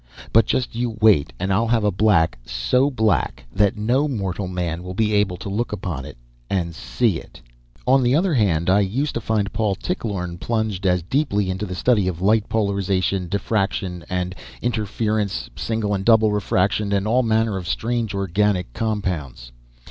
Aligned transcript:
But 0.33 0.47
just 0.47 0.73
you 0.75 0.97
wait, 0.99 1.31
and 1.39 1.53
I'll 1.53 1.67
have 1.67 1.83
a 1.83 1.91
black 1.91 2.39
so 2.43 2.89
black 2.89 3.45
that 3.53 3.77
no 3.77 4.07
mortal 4.07 4.47
man 4.47 4.81
will 4.81 4.95
be 4.95 5.13
able 5.13 5.37
to 5.37 5.47
look 5.47 5.71
upon 5.71 6.05
it—and 6.05 6.73
see 6.73 7.19
it!" 7.19 7.39
On 7.85 8.01
the 8.01 8.15
other 8.15 8.33
hand, 8.33 8.67
I 8.67 8.79
used 8.79 9.13
to 9.13 9.21
find 9.21 9.53
Paul 9.53 9.75
Tichlorne 9.75 10.39
plunged 10.39 10.87
as 10.87 11.03
deeply 11.03 11.51
into 11.51 11.67
the 11.67 11.75
study 11.75 12.07
of 12.07 12.19
light 12.19 12.49
polarization, 12.49 13.27
diffraction, 13.29 14.03
and 14.09 14.33
interference, 14.59 15.51
single 15.55 15.93
and 15.93 16.03
double 16.03 16.31
refraction, 16.31 16.91
and 16.93 17.05
all 17.07 17.21
manner 17.21 17.55
of 17.55 17.67
strange 17.67 18.15
organic 18.15 18.73
compounds. 18.73 19.51